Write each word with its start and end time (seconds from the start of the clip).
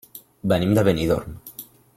Venim 0.53 0.73
de 0.79 0.85
Benidorm. 0.89 1.39